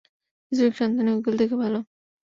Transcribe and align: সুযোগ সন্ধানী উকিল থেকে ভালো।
সুযোগ 0.51 0.71
সন্ধানী 0.77 1.11
উকিল 1.13 1.35
থেকে 1.37 1.55
ভালো। 1.55 1.79